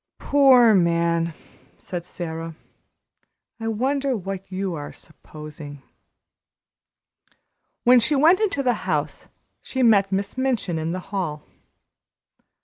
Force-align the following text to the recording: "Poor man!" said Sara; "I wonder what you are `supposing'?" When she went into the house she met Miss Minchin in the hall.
"Poor 0.17 0.73
man!" 0.73 1.35
said 1.77 2.03
Sara; 2.03 2.55
"I 3.59 3.67
wonder 3.67 4.17
what 4.17 4.51
you 4.51 4.73
are 4.73 4.89
`supposing'?" 4.89 5.83
When 7.83 7.99
she 7.99 8.15
went 8.15 8.39
into 8.39 8.63
the 8.63 8.73
house 8.89 9.27
she 9.61 9.83
met 9.83 10.11
Miss 10.11 10.39
Minchin 10.39 10.79
in 10.79 10.91
the 10.91 10.99
hall. 11.13 11.43